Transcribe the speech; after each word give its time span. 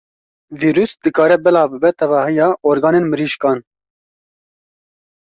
Vîrus 0.59 0.91
dikare 1.03 1.37
belav 1.43 1.69
bibe 1.73 1.91
tevahiya 1.99 2.47
organên 2.69 3.05
mirîşkan. 3.11 3.57